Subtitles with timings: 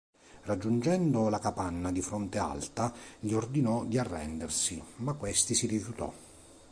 [0.45, 6.11] Raggiungendo la capanna di Fronte Alta gli ordinò di arrendersi, ma questi si rifiutò.